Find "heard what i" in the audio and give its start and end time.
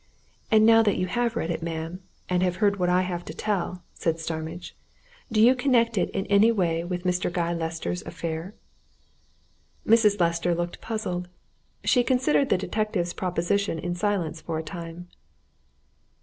2.55-3.03